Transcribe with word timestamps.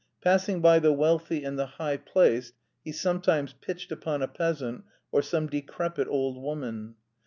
Passing 0.23 0.61
by 0.61 0.79
the 0.79 0.91
wealthy 0.91 1.43
and 1.43 1.59
the 1.59 1.67
high 1.77 1.95
placed, 1.97 2.55
he 2.83 2.91
sometimes 2.91 3.53
pitched 3.53 3.91
upon 3.91 4.23
a 4.23 4.27
peasant 4.27 4.83
or 5.11 5.21
some 5.21 5.45
decrepit 5.45 6.07
old 6.07 6.41
woman. 6.41 6.95